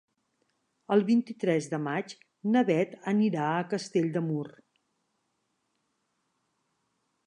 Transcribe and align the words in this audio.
El 0.95 1.03
vint-i-tres 1.09 1.67
de 1.73 1.79
maig 1.89 2.15
na 2.55 2.65
Bet 2.71 2.97
anirà 3.13 3.47
a 3.61 3.69
Castell 3.77 4.11
de 4.19 4.27
Mur. 4.33 4.49